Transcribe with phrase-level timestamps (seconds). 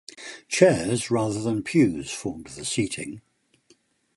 [0.47, 3.21] Chairs rather than pews formed the seating.